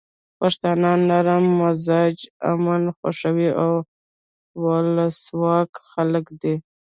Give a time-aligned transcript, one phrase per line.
[0.39, 3.73] پښتانه نرم مزاجه، امن خوښي او
[4.63, 6.55] ولسواک خلک دي.